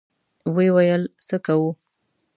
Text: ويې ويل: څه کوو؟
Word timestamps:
ويې 0.55 0.69
ويل: 0.75 1.03
څه 1.27 1.35
کوو؟ 1.45 1.69